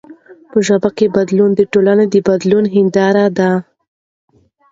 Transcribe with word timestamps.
په 0.51 0.57
ژبه 0.67 0.89
کښي 0.97 1.07
بدلون 1.15 1.51
د 1.55 1.61
ټولني 1.71 2.05
د 2.13 2.15
بدلون 2.27 2.65
هنداره 2.75 3.25
ده. 3.37 3.51